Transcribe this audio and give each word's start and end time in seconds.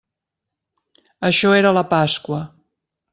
Això 1.29 1.51
era 1.61 1.73
la 1.81 1.87
Pasqua. 1.95 2.41